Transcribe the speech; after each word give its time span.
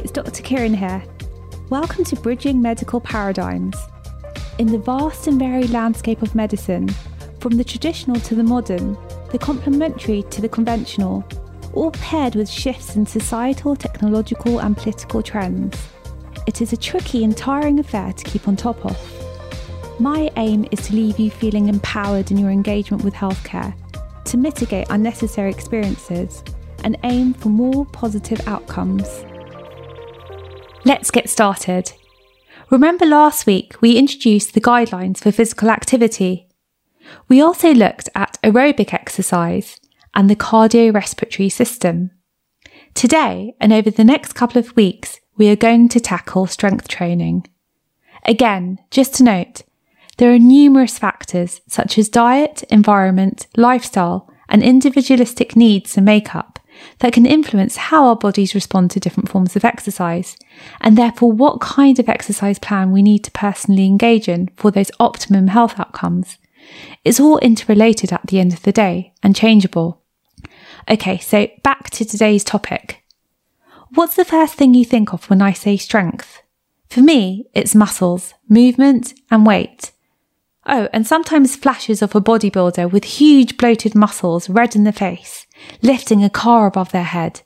it's 0.00 0.10
Dr. 0.10 0.42
Kirren 0.42 0.74
here. 0.74 1.02
Welcome 1.68 2.04
to 2.04 2.16
Bridging 2.16 2.62
Medical 2.62 3.02
Paradigms. 3.02 3.76
In 4.58 4.68
the 4.68 4.78
vast 4.78 5.26
and 5.26 5.38
varied 5.38 5.68
landscape 5.68 6.22
of 6.22 6.34
medicine, 6.34 6.88
from 7.38 7.58
the 7.58 7.64
traditional 7.64 8.18
to 8.20 8.34
the 8.34 8.42
modern, 8.42 8.96
the 9.30 9.38
complementary 9.38 10.22
to 10.30 10.40
the 10.40 10.48
conventional, 10.48 11.22
all 11.74 11.90
paired 11.90 12.34
with 12.34 12.48
shifts 12.48 12.96
in 12.96 13.04
societal, 13.04 13.76
technological, 13.76 14.60
and 14.60 14.74
political 14.74 15.22
trends, 15.22 15.76
it 16.46 16.62
is 16.62 16.72
a 16.72 16.78
tricky 16.78 17.22
and 17.22 17.36
tiring 17.36 17.78
affair 17.78 18.14
to 18.14 18.24
keep 18.24 18.48
on 18.48 18.56
top 18.56 18.82
of. 18.86 20.00
My 20.00 20.30
aim 20.38 20.66
is 20.70 20.80
to 20.86 20.94
leave 20.94 21.18
you 21.18 21.30
feeling 21.30 21.68
empowered 21.68 22.30
in 22.30 22.38
your 22.38 22.50
engagement 22.50 23.04
with 23.04 23.12
healthcare, 23.12 23.74
to 24.24 24.38
mitigate 24.38 24.86
unnecessary 24.88 25.50
experiences, 25.50 26.42
and 26.84 26.96
aim 27.04 27.34
for 27.34 27.50
more 27.50 27.84
positive 27.84 28.40
outcomes. 28.48 29.26
Let's 30.84 31.10
get 31.10 31.28
started. 31.28 31.92
Remember 32.70 33.04
last 33.04 33.46
week 33.46 33.74
we 33.82 33.98
introduced 33.98 34.54
the 34.54 34.62
guidelines 34.62 35.18
for 35.18 35.30
physical 35.30 35.68
activity. 35.68 36.48
We 37.28 37.42
also 37.42 37.74
looked 37.74 38.08
at 38.14 38.38
aerobic 38.42 38.94
exercise 38.94 39.78
and 40.14 40.30
the 40.30 40.36
cardiorespiratory 40.36 41.52
system. 41.52 42.12
Today 42.94 43.54
and 43.60 43.72
over 43.72 43.90
the 43.90 44.04
next 44.04 44.32
couple 44.32 44.58
of 44.58 44.74
weeks, 44.74 45.20
we 45.36 45.50
are 45.50 45.56
going 45.56 45.88
to 45.90 46.00
tackle 46.00 46.46
strength 46.46 46.88
training. 46.88 47.46
Again, 48.24 48.78
just 48.90 49.14
to 49.16 49.22
note, 49.22 49.62
there 50.16 50.32
are 50.32 50.38
numerous 50.38 50.98
factors 50.98 51.60
such 51.66 51.98
as 51.98 52.08
diet, 52.08 52.62
environment, 52.70 53.46
lifestyle, 53.56 54.30
and 54.48 54.62
individualistic 54.62 55.56
needs 55.56 55.96
and 55.96 56.06
makeup 56.06 56.59
that 56.98 57.12
can 57.12 57.26
influence 57.26 57.76
how 57.76 58.06
our 58.06 58.16
bodies 58.16 58.54
respond 58.54 58.90
to 58.90 59.00
different 59.00 59.28
forms 59.28 59.56
of 59.56 59.64
exercise, 59.64 60.36
and 60.80 60.96
therefore 60.96 61.32
what 61.32 61.60
kind 61.60 61.98
of 61.98 62.08
exercise 62.08 62.58
plan 62.58 62.92
we 62.92 63.02
need 63.02 63.24
to 63.24 63.30
personally 63.30 63.86
engage 63.86 64.28
in 64.28 64.48
for 64.56 64.70
those 64.70 64.90
optimum 65.00 65.48
health 65.48 65.78
outcomes. 65.78 66.38
It's 67.04 67.20
all 67.20 67.38
interrelated 67.38 68.12
at 68.12 68.26
the 68.26 68.38
end 68.40 68.52
of 68.52 68.62
the 68.62 68.72
day 68.72 69.12
and 69.22 69.34
changeable. 69.34 70.02
Okay, 70.88 71.18
so 71.18 71.48
back 71.62 71.90
to 71.90 72.04
today's 72.04 72.44
topic. 72.44 73.02
What's 73.94 74.16
the 74.16 74.24
first 74.24 74.54
thing 74.54 74.74
you 74.74 74.84
think 74.84 75.12
of 75.12 75.28
when 75.28 75.42
I 75.42 75.52
say 75.52 75.76
strength? 75.76 76.42
For 76.88 77.00
me, 77.00 77.46
it's 77.54 77.74
muscles, 77.74 78.34
movement, 78.48 79.14
and 79.30 79.46
weight. 79.46 79.92
Oh, 80.66 80.88
and 80.92 81.06
sometimes 81.06 81.56
flashes 81.56 82.02
of 82.02 82.14
a 82.14 82.20
bodybuilder 82.20 82.90
with 82.90 83.04
huge 83.04 83.56
bloated 83.56 83.94
muscles 83.94 84.48
red 84.50 84.76
in 84.76 84.84
the 84.84 84.92
face 84.92 85.46
lifting 85.82 86.24
a 86.24 86.30
car 86.30 86.66
above 86.66 86.92
their 86.92 87.04
head. 87.04 87.42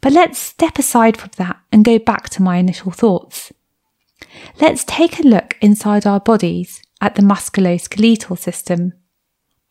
But 0.00 0.12
let's 0.12 0.38
step 0.38 0.78
aside 0.78 1.16
from 1.16 1.30
that 1.36 1.58
and 1.72 1.84
go 1.84 1.98
back 1.98 2.28
to 2.30 2.42
my 2.42 2.58
initial 2.58 2.92
thoughts. 2.92 3.52
Let's 4.60 4.84
take 4.84 5.18
a 5.18 5.22
look 5.22 5.56
inside 5.60 6.06
our 6.06 6.20
bodies 6.20 6.82
at 7.00 7.14
the 7.14 7.22
musculoskeletal 7.22 8.38
system. 8.38 8.92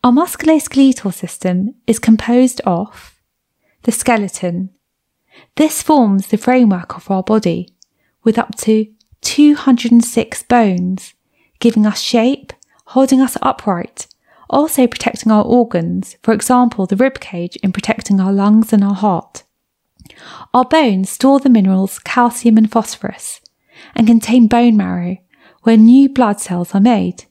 Our 0.02 0.12
musculoskeletal 0.12 1.12
system 1.12 1.74
is 1.86 1.98
composed 1.98 2.60
of 2.62 3.20
the 3.82 3.92
skeleton. 3.92 4.70
This 5.56 5.82
forms 5.82 6.28
the 6.28 6.36
framework 6.36 6.96
of 6.96 7.10
our 7.10 7.22
body 7.22 7.70
with 8.22 8.38
up 8.38 8.56
to 8.58 8.86
206 9.22 10.42
bones, 10.44 11.14
giving 11.64 11.86
us 11.86 11.98
shape, 11.98 12.52
holding 12.88 13.22
us 13.22 13.38
upright, 13.40 14.06
also 14.50 14.86
protecting 14.86 15.32
our 15.32 15.42
organs, 15.42 16.18
for 16.22 16.34
example, 16.34 16.84
the 16.84 16.94
rib 16.94 17.20
cage 17.20 17.56
in 17.62 17.72
protecting 17.72 18.20
our 18.20 18.34
lungs 18.34 18.70
and 18.70 18.84
our 18.84 18.94
heart. 18.94 19.44
Our 20.52 20.66
bones 20.66 21.08
store 21.08 21.40
the 21.40 21.48
minerals 21.48 21.98
calcium 22.00 22.58
and 22.58 22.70
phosphorus 22.70 23.40
and 23.94 24.06
contain 24.06 24.46
bone 24.46 24.76
marrow, 24.76 25.16
where 25.62 25.78
new 25.78 26.10
blood 26.10 26.38
cells 26.38 26.74
are 26.74 26.82
made. 26.82 27.24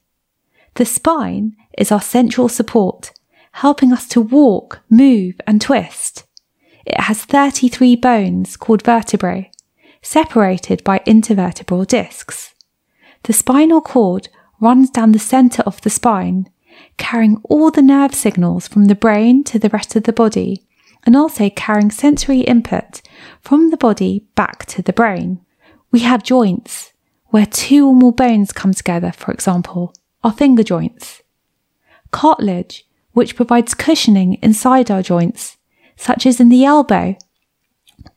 The 0.73 0.85
spine 0.85 1.55
is 1.77 1.91
our 1.91 2.01
central 2.01 2.49
support, 2.49 3.11
helping 3.51 3.93
us 3.93 4.07
to 4.07 4.19
walk, 4.19 4.81
move, 4.89 5.35
and 5.45 5.61
twist. 5.61 6.23
It 6.88 7.01
has 7.01 7.23
33 7.23 7.97
bones 7.97 8.57
called 8.57 8.81
vertebrae, 8.81 9.51
separated 10.01 10.83
by 10.83 11.03
intervertebral 11.05 11.85
discs. 11.85 12.53
The 13.23 13.34
spinal 13.34 13.81
cord 13.81 14.29
runs 14.59 14.89
down 14.89 15.11
the 15.11 15.19
center 15.19 15.63
of 15.63 15.81
the 15.81 15.89
spine 15.89 16.50
carrying 16.97 17.41
all 17.44 17.72
the 17.72 17.81
nerve 17.81 18.13
signals 18.13 18.67
from 18.67 18.85
the 18.85 18.95
brain 18.95 19.44
to 19.45 19.59
the 19.59 19.69
rest 19.69 19.95
of 19.95 20.03
the 20.03 20.13
body, 20.13 20.63
and 21.06 21.16
also 21.16 21.50
carrying 21.50 21.91
sensory 21.91 22.41
input 22.41 23.01
from 23.41 23.72
the 23.72 23.78
body 23.78 24.25
back 24.35 24.66
to 24.66 24.81
the 24.81 24.94
brain. 24.94 25.41
We 25.91 26.00
have 26.00 26.23
joints 26.23 26.94
where 27.28 27.45
two 27.45 27.88
or 27.88 27.95
more 27.95 28.13
bones 28.13 28.51
come 28.51 28.73
together, 28.73 29.11
for 29.11 29.31
example, 29.31 29.94
our 30.23 30.31
finger 30.31 30.63
joints. 30.63 31.22
Cartilage, 32.11 32.85
which 33.11 33.35
provides 33.35 33.73
cushioning 33.73 34.35
inside 34.41 34.90
our 34.90 35.01
joints, 35.01 35.57
such 35.95 36.25
as 36.25 36.40
in 36.40 36.50
the 36.50 36.63
elbow, 36.63 37.16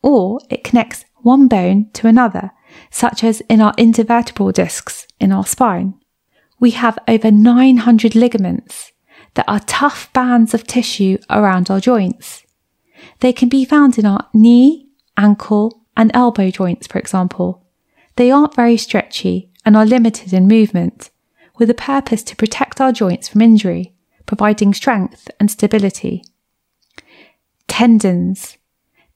or 0.03 0.41
it 0.51 0.65
connects 0.65 1.05
one 1.17 1.49
bone 1.49 1.91
to 1.95 2.07
another, 2.07 2.53
such 2.97 3.23
as 3.23 3.43
in 3.43 3.61
our 3.61 3.75
intervertebral 3.75 4.53
discs 4.53 5.07
in 5.21 5.31
our 5.31 5.45
spine 5.45 5.95
we 6.59 6.71
have 6.71 6.99
over 7.07 7.31
900 7.31 8.15
ligaments 8.15 8.93
that 9.35 9.45
are 9.49 9.61
tough 9.61 10.11
bands 10.13 10.55
of 10.55 10.67
tissue 10.67 11.19
around 11.29 11.71
our 11.71 11.81
joints. 11.81 12.45
They 13.21 13.33
can 13.33 13.49
be 13.49 13.65
found 13.65 13.99
in 13.99 14.07
our 14.07 14.27
knee, 14.33 14.89
ankle, 15.17 15.85
and 15.97 16.11
elbow 16.15 16.51
joints, 16.51 16.87
for 16.87 16.99
example. 16.99 17.67
They 18.17 18.31
aren't 18.31 18.55
very 18.55 18.77
stretchy 18.77 19.51
and 19.65 19.77
are 19.77 19.85
limited 19.85 20.33
in 20.33 20.49
movement, 20.49 21.11
with 21.59 21.69
a 21.69 21.75
purpose 21.75 22.23
to 22.25 22.37
protect 22.37 22.81
our 22.81 22.93
joints 22.93 23.29
from 23.29 23.43
injury, 23.43 23.95
providing 24.25 24.73
strength 24.73 25.31
and 25.39 25.51
stability. 25.51 26.25
Tendons. 27.69 28.57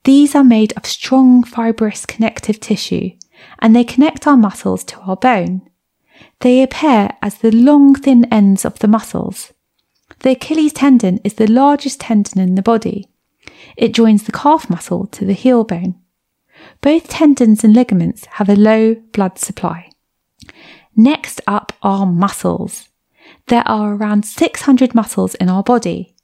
These 0.05 0.35
are 0.35 0.45
made 0.45 0.73
of 0.77 0.87
strong 0.87 1.45
fibrous 1.45 2.05
connective 2.05 2.59
tissue 2.61 3.13
and 3.59 3.75
they 3.75 3.85
connect 3.85 4.27
our 4.27 4.37
muscles 4.37 4.85
to 4.85 4.99
our 5.01 5.17
bone. 5.17 5.63
They 6.41 6.63
appear 6.63 7.11
as 7.23 7.39
the 7.39 7.51
long 7.51 7.95
thin 7.95 8.25
ends 8.33 8.65
of 8.65 8.79
the 8.79 8.89
muscles. 8.89 9.53
The 10.21 10.33
Achilles 10.33 10.73
tendon 10.73 11.19
is 11.25 11.35
the 11.35 11.47
largest 11.47 12.01
tendon 12.01 12.41
in 12.41 12.55
the 12.55 12.63
body. 12.63 13.09
It 13.77 13.95
joins 13.95 14.25
the 14.25 14.33
calf 14.33 14.69
muscle 14.69 15.07
to 15.07 15.25
the 15.25 15.33
heel 15.33 15.65
bone. 15.65 15.97
Both 16.81 17.09
tendons 17.09 17.65
and 17.65 17.75
ligaments 17.75 18.27
have 18.33 18.49
a 18.49 18.57
low 18.57 18.97
blood 19.13 19.39
supply. 19.39 19.91
Next 20.95 21.41
up 21.47 21.73
are 21.83 22.05
muscles. 22.07 22.89
There 23.47 23.67
are 23.67 23.95
around 23.95 24.25
600 24.25 24.95
muscles 24.95 25.35
in 25.37 25.49
our 25.49 25.63
body. 25.63 26.15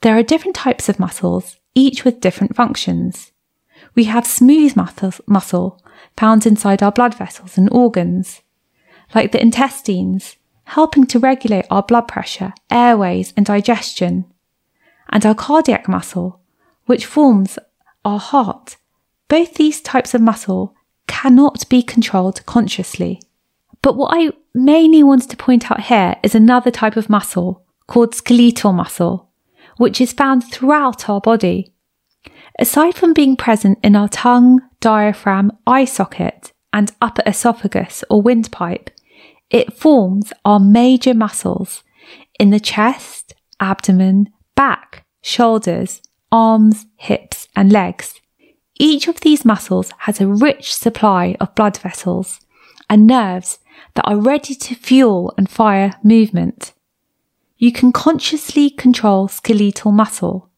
There 0.00 0.16
are 0.16 0.22
different 0.22 0.56
types 0.56 0.88
of 0.88 0.98
muscles, 0.98 1.56
each 1.74 2.04
with 2.04 2.20
different 2.20 2.56
functions. 2.56 3.32
We 3.94 4.04
have 4.04 4.26
smooth 4.26 4.74
muscle, 4.76 5.12
muscle 5.26 5.81
found 6.16 6.46
inside 6.46 6.82
our 6.82 6.92
blood 6.92 7.14
vessels 7.14 7.56
and 7.56 7.68
organs 7.72 8.42
like 9.14 9.32
the 9.32 9.42
intestines, 9.42 10.36
helping 10.64 11.06
to 11.06 11.18
regulate 11.18 11.66
our 11.70 11.82
blood 11.82 12.08
pressure, 12.08 12.52
airways, 12.70 13.32
and 13.36 13.46
digestion, 13.46 14.24
and 15.10 15.26
our 15.26 15.34
cardiac 15.34 15.88
muscle, 15.88 16.40
which 16.86 17.06
forms 17.06 17.58
our 18.04 18.18
heart. 18.18 18.76
Both 19.28 19.54
these 19.54 19.80
types 19.80 20.14
of 20.14 20.20
muscle 20.20 20.74
cannot 21.06 21.68
be 21.68 21.82
controlled 21.82 22.44
consciously. 22.46 23.20
But 23.82 23.96
what 23.96 24.16
I 24.16 24.30
mainly 24.54 25.02
wanted 25.02 25.30
to 25.30 25.36
point 25.36 25.70
out 25.70 25.80
here 25.82 26.16
is 26.22 26.34
another 26.34 26.70
type 26.70 26.96
of 26.96 27.10
muscle 27.10 27.64
called 27.86 28.14
skeletal 28.14 28.72
muscle, 28.72 29.28
which 29.76 30.00
is 30.00 30.12
found 30.12 30.44
throughout 30.44 31.08
our 31.08 31.20
body. 31.20 31.72
Aside 32.58 32.94
from 32.94 33.12
being 33.12 33.36
present 33.36 33.78
in 33.82 33.96
our 33.96 34.08
tongue, 34.08 34.60
diaphragm, 34.80 35.52
eye 35.66 35.86
socket, 35.86 36.52
and 36.72 36.92
upper 37.00 37.22
esophagus 37.26 38.04
or 38.10 38.22
windpipe, 38.22 38.90
it 39.50 39.72
forms 39.72 40.32
our 40.44 40.60
major 40.60 41.14
muscles 41.14 41.82
in 42.38 42.50
the 42.50 42.60
chest, 42.60 43.34
abdomen, 43.60 44.30
back, 44.54 45.04
shoulders, 45.22 46.02
arms, 46.30 46.86
hips, 46.96 47.48
and 47.54 47.70
legs. 47.70 48.20
Each 48.78 49.06
of 49.06 49.20
these 49.20 49.44
muscles 49.44 49.92
has 49.98 50.20
a 50.20 50.26
rich 50.26 50.74
supply 50.74 51.36
of 51.40 51.54
blood 51.54 51.76
vessels 51.78 52.40
and 52.88 53.06
nerves 53.06 53.58
that 53.94 54.06
are 54.06 54.16
ready 54.16 54.54
to 54.54 54.74
fuel 54.74 55.32
and 55.36 55.48
fire 55.48 55.94
movement. 56.02 56.72
You 57.58 57.72
can 57.72 57.92
consciously 57.92 58.70
control 58.70 59.28
skeletal 59.28 59.92
muscle. 59.92 60.50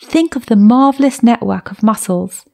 Think 0.00 0.36
of 0.36 0.46
the 0.46 0.56
marvelous 0.56 1.22
network 1.22 1.70
of 1.70 1.82
muscles 1.82 2.44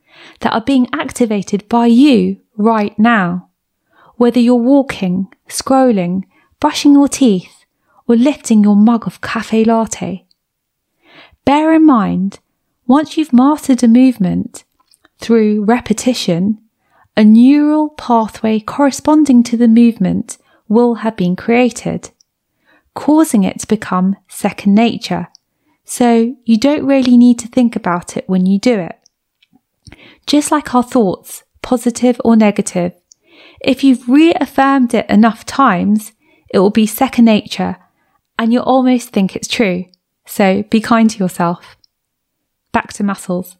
that 0.40 0.52
are 0.52 0.60
being 0.60 0.88
activated 0.92 1.68
by 1.68 1.86
you 1.86 2.40
right 2.56 2.96
now 2.98 3.48
whether 4.22 4.38
you're 4.38 4.54
walking, 4.54 5.26
scrolling, 5.48 6.22
brushing 6.60 6.92
your 6.92 7.08
teeth, 7.08 7.64
or 8.06 8.14
lifting 8.14 8.62
your 8.62 8.76
mug 8.76 9.04
of 9.04 9.20
cafe 9.20 9.64
latte. 9.64 10.24
Bear 11.44 11.74
in 11.74 11.84
mind, 11.84 12.38
once 12.86 13.16
you've 13.16 13.32
mastered 13.32 13.82
a 13.82 13.88
movement, 13.88 14.62
through 15.18 15.64
repetition, 15.64 16.60
a 17.16 17.24
neural 17.24 17.88
pathway 17.90 18.60
corresponding 18.60 19.42
to 19.42 19.56
the 19.56 19.66
movement 19.66 20.38
will 20.68 20.94
have 21.02 21.16
been 21.16 21.34
created, 21.34 22.10
causing 22.94 23.42
it 23.42 23.58
to 23.58 23.66
become 23.66 24.14
second 24.28 24.72
nature. 24.72 25.26
So 25.84 26.36
you 26.44 26.58
don't 26.58 26.86
really 26.86 27.16
need 27.16 27.38
to 27.40 27.48
think 27.48 27.76
about 27.76 28.16
it 28.16 28.28
when 28.28 28.46
you 28.46 28.58
do 28.58 28.78
it. 28.78 28.98
Just 30.26 30.50
like 30.50 30.74
our 30.74 30.82
thoughts, 30.82 31.42
positive 31.60 32.20
or 32.24 32.36
negative, 32.36 32.92
if 33.60 33.84
you've 33.84 34.08
reaffirmed 34.08 34.94
it 34.94 35.08
enough 35.08 35.44
times, 35.44 36.12
it 36.52 36.58
will 36.58 36.70
be 36.70 36.86
second 36.86 37.24
nature 37.24 37.76
and 38.38 38.52
you'll 38.52 38.62
almost 38.62 39.10
think 39.10 39.34
it's 39.34 39.48
true. 39.48 39.86
So 40.26 40.62
be 40.64 40.80
kind 40.80 41.10
to 41.10 41.18
yourself. 41.18 41.76
Back 42.72 42.92
to 42.94 43.04
muscles. 43.04 43.56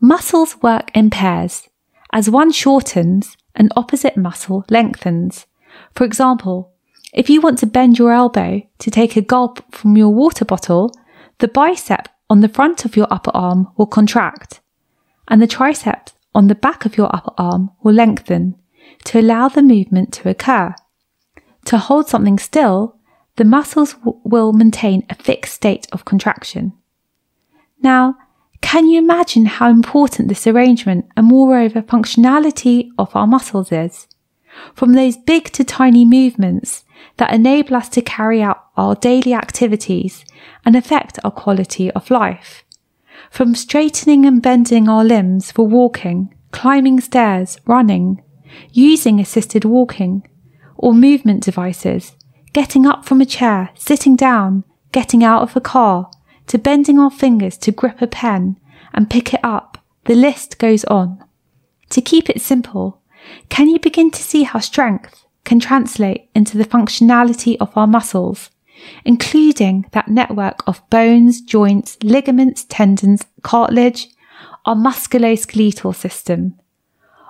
Muscles 0.00 0.62
work 0.62 0.90
in 0.94 1.10
pairs. 1.10 1.68
As 2.12 2.30
one 2.30 2.52
shortens, 2.52 3.36
an 3.54 3.70
opposite 3.76 4.16
muscle 4.16 4.64
lengthens. 4.70 5.46
For 5.94 6.04
example, 6.04 6.72
if 7.12 7.30
you 7.30 7.40
want 7.40 7.58
to 7.58 7.66
bend 7.66 7.98
your 7.98 8.12
elbow 8.12 8.62
to 8.78 8.90
take 8.90 9.16
a 9.16 9.22
gulp 9.22 9.62
from 9.74 9.96
your 9.96 10.10
water 10.10 10.44
bottle, 10.44 10.92
the 11.38 11.48
bicep 11.48 12.08
on 12.30 12.40
the 12.40 12.48
front 12.48 12.84
of 12.84 12.96
your 12.96 13.06
upper 13.10 13.30
arm 13.34 13.68
will 13.76 13.86
contract, 13.86 14.60
and 15.28 15.40
the 15.40 15.46
triceps 15.46 16.12
on 16.34 16.48
the 16.48 16.54
back 16.54 16.84
of 16.84 16.96
your 16.96 17.14
upper 17.14 17.32
arm 17.38 17.70
will 17.82 17.94
lengthen 17.94 18.56
to 19.04 19.20
allow 19.20 19.48
the 19.48 19.62
movement 19.62 20.12
to 20.14 20.28
occur. 20.28 20.74
To 21.66 21.78
hold 21.78 22.08
something 22.08 22.38
still, 22.38 22.96
the 23.36 23.44
muscles 23.44 23.94
w- 23.94 24.20
will 24.24 24.52
maintain 24.52 25.04
a 25.08 25.14
fixed 25.14 25.54
state 25.54 25.86
of 25.92 26.04
contraction. 26.04 26.72
Now, 27.82 28.16
can 28.60 28.88
you 28.88 28.98
imagine 28.98 29.46
how 29.46 29.68
important 29.68 30.28
this 30.28 30.46
arrangement 30.46 31.06
and 31.16 31.26
moreover 31.26 31.82
functionality 31.82 32.88
of 32.98 33.14
our 33.14 33.26
muscles 33.26 33.70
is? 33.70 34.08
From 34.74 34.92
those 34.92 35.16
big 35.16 35.46
to 35.52 35.64
tiny 35.64 36.04
movements 36.04 36.83
that 37.16 37.32
enable 37.32 37.76
us 37.76 37.88
to 37.90 38.02
carry 38.02 38.42
out 38.42 38.66
our 38.76 38.94
daily 38.94 39.34
activities 39.34 40.24
and 40.64 40.74
affect 40.74 41.18
our 41.24 41.30
quality 41.30 41.90
of 41.92 42.10
life. 42.10 42.64
From 43.30 43.54
straightening 43.54 44.26
and 44.26 44.42
bending 44.42 44.88
our 44.88 45.04
limbs 45.04 45.52
for 45.52 45.66
walking, 45.66 46.34
climbing 46.50 47.00
stairs, 47.00 47.58
running, 47.66 48.22
using 48.72 49.20
assisted 49.20 49.64
walking, 49.64 50.26
or 50.76 50.94
movement 50.94 51.42
devices, 51.42 52.16
getting 52.52 52.86
up 52.86 53.04
from 53.04 53.20
a 53.20 53.26
chair, 53.26 53.70
sitting 53.74 54.16
down, 54.16 54.64
getting 54.92 55.24
out 55.24 55.42
of 55.42 55.56
a 55.56 55.60
car, 55.60 56.10
to 56.46 56.58
bending 56.58 56.98
our 56.98 57.10
fingers 57.10 57.56
to 57.58 57.72
grip 57.72 58.02
a 58.02 58.06
pen 58.06 58.58
and 58.92 59.10
pick 59.10 59.32
it 59.34 59.40
up. 59.42 59.78
The 60.04 60.14
list 60.14 60.58
goes 60.58 60.84
on. 60.84 61.24
To 61.90 62.00
keep 62.00 62.28
it 62.28 62.40
simple, 62.40 63.00
can 63.48 63.68
you 63.68 63.78
begin 63.78 64.10
to 64.10 64.22
see 64.22 64.42
how 64.42 64.58
strength 64.58 65.23
can 65.44 65.60
translate 65.60 66.28
into 66.34 66.56
the 66.58 66.64
functionality 66.64 67.56
of 67.60 67.76
our 67.76 67.86
muscles, 67.86 68.50
including 69.04 69.86
that 69.92 70.08
network 70.08 70.66
of 70.66 70.88
bones, 70.90 71.40
joints, 71.40 71.96
ligaments, 72.02 72.64
tendons, 72.68 73.24
cartilage, 73.42 74.08
our 74.64 74.74
musculoskeletal 74.74 75.94
system? 75.94 76.58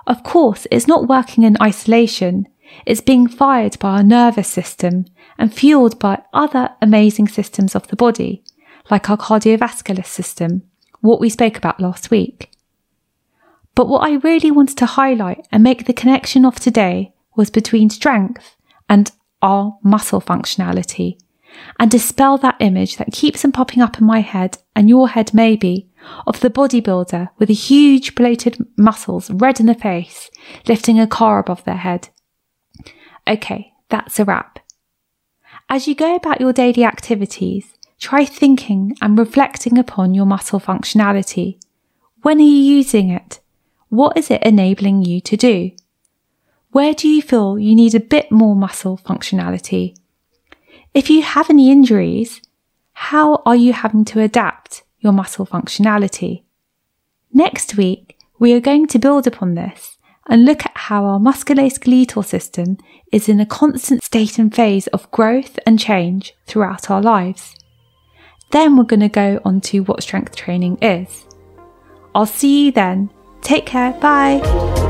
Of 0.07 0.23
course, 0.23 0.67
it's 0.71 0.87
not 0.87 1.07
working 1.07 1.43
in 1.43 1.57
isolation. 1.61 2.47
It's 2.85 3.01
being 3.01 3.27
fired 3.27 3.77
by 3.79 3.97
our 3.97 4.03
nervous 4.03 4.47
system 4.47 5.05
and 5.37 5.53
fueled 5.53 5.99
by 5.99 6.21
other 6.33 6.69
amazing 6.81 7.27
systems 7.27 7.75
of 7.75 7.87
the 7.87 7.95
body, 7.95 8.43
like 8.89 9.09
our 9.09 9.17
cardiovascular 9.17 10.05
system, 10.05 10.63
what 11.01 11.19
we 11.19 11.29
spoke 11.29 11.57
about 11.57 11.79
last 11.79 12.11
week. 12.11 12.51
But 13.73 13.89
what 13.89 14.07
I 14.07 14.15
really 14.15 14.51
wanted 14.51 14.77
to 14.77 14.85
highlight 14.85 15.47
and 15.51 15.61
make 15.61 15.85
the 15.85 15.93
connection 15.93 16.45
of 16.45 16.55
today 16.55 17.13
was 17.35 17.49
between 17.49 17.89
strength 17.89 18.55
and 18.89 19.11
our 19.41 19.77
muscle 19.83 20.21
functionality 20.21 21.17
and 21.79 21.89
dispel 21.91 22.37
that 22.37 22.57
image 22.59 22.97
that 22.97 23.11
keeps 23.11 23.45
on 23.45 23.51
popping 23.51 23.81
up 23.81 23.99
in 23.99 24.05
my 24.05 24.19
head 24.19 24.57
and 24.75 24.89
your 24.89 25.09
head 25.09 25.33
maybe 25.33 25.89
of 26.27 26.39
the 26.39 26.49
bodybuilder 26.49 27.29
with 27.37 27.47
the 27.47 27.53
huge 27.53 28.15
bloated 28.15 28.57
muscles 28.77 29.29
red 29.31 29.59
in 29.59 29.65
the 29.65 29.73
face 29.73 30.29
lifting 30.67 30.99
a 30.99 31.07
car 31.07 31.39
above 31.39 31.63
their 31.63 31.77
head. 31.77 32.09
Okay, 33.27 33.73
that's 33.89 34.19
a 34.19 34.25
wrap. 34.25 34.59
As 35.69 35.87
you 35.87 35.95
go 35.95 36.15
about 36.15 36.41
your 36.41 36.53
daily 36.53 36.83
activities, 36.83 37.73
try 37.99 38.23
thinking 38.25 38.95
and 39.01 39.17
reflecting 39.17 39.77
upon 39.77 40.13
your 40.13 40.25
muscle 40.25 40.59
functionality. 40.59 41.59
When 42.21 42.37
are 42.37 42.41
you 42.41 42.47
using 42.47 43.09
it? 43.09 43.39
What 43.89 44.17
is 44.17 44.29
it 44.29 44.43
enabling 44.43 45.03
you 45.03 45.21
to 45.21 45.37
do? 45.37 45.71
Where 46.75 46.93
do 46.93 47.07
you 47.07 47.21
feel 47.21 47.57
you 47.57 47.73
need 47.73 47.95
a 47.95 48.01
bit 48.01 48.29
more 48.29 48.53
muscle 48.53 48.97
functionality? 48.97 49.95
If 50.93 51.09
you 51.09 51.21
have 51.21 51.49
any 51.49 51.71
injuries, 51.71 52.41
how 52.91 53.41
are 53.45 53.55
you 53.55 53.71
having 53.71 54.03
to 54.03 54.19
adapt 54.19 54.83
your 54.99 55.13
muscle 55.13 55.45
functionality? 55.45 56.43
Next 57.31 57.77
week, 57.77 58.17
we 58.39 58.51
are 58.51 58.59
going 58.59 58.87
to 58.87 58.99
build 58.99 59.25
upon 59.25 59.55
this 59.55 59.97
and 60.27 60.43
look 60.43 60.65
at 60.65 60.75
how 60.75 61.05
our 61.05 61.17
musculoskeletal 61.17 62.25
system 62.25 62.77
is 63.09 63.29
in 63.29 63.39
a 63.39 63.45
constant 63.45 64.03
state 64.03 64.37
and 64.37 64.53
phase 64.53 64.87
of 64.87 65.09
growth 65.11 65.57
and 65.65 65.79
change 65.79 66.35
throughout 66.45 66.91
our 66.91 67.01
lives. 67.01 67.55
Then 68.51 68.75
we're 68.75 68.83
going 68.83 68.99
to 68.99 69.07
go 69.07 69.39
on 69.45 69.61
to 69.61 69.79
what 69.83 70.03
strength 70.03 70.35
training 70.35 70.79
is. 70.81 71.25
I'll 72.13 72.25
see 72.25 72.65
you 72.65 72.73
then. 72.73 73.11
Take 73.41 73.65
care. 73.65 73.93
Bye. 73.93 74.84